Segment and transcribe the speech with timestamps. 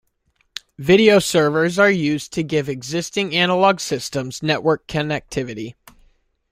[0.79, 5.75] Video servers are used to give existing analog systems network connectivity.